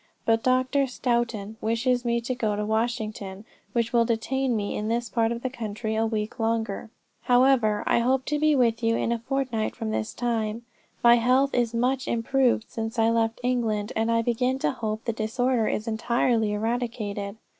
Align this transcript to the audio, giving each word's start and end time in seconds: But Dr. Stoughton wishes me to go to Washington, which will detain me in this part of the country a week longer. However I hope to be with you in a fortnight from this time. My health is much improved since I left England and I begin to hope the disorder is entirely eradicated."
But 0.25 0.41
Dr. 0.41 0.87
Stoughton 0.87 1.57
wishes 1.61 2.03
me 2.03 2.21
to 2.21 2.33
go 2.33 2.55
to 2.55 2.65
Washington, 2.65 3.45
which 3.73 3.93
will 3.93 4.03
detain 4.03 4.55
me 4.55 4.75
in 4.75 4.87
this 4.87 5.09
part 5.09 5.31
of 5.31 5.43
the 5.43 5.49
country 5.51 5.93
a 5.95 6.07
week 6.07 6.39
longer. 6.39 6.89
However 7.25 7.83
I 7.85 7.99
hope 7.99 8.25
to 8.25 8.39
be 8.39 8.55
with 8.55 8.81
you 8.81 8.95
in 8.95 9.11
a 9.11 9.19
fortnight 9.19 9.75
from 9.75 9.91
this 9.91 10.15
time. 10.15 10.63
My 11.03 11.17
health 11.17 11.53
is 11.53 11.75
much 11.75 12.07
improved 12.07 12.65
since 12.67 12.97
I 12.97 13.11
left 13.11 13.39
England 13.43 13.93
and 13.95 14.09
I 14.11 14.23
begin 14.23 14.57
to 14.65 14.71
hope 14.71 15.05
the 15.05 15.13
disorder 15.13 15.67
is 15.67 15.87
entirely 15.87 16.53
eradicated." 16.53 17.37